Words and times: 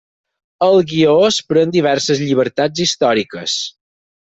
El 0.67 0.77
guió 0.93 1.11
es 1.27 1.37
pren 1.53 1.75
diverses 1.77 2.25
llibertats 2.25 2.87
històriques. 2.89 3.63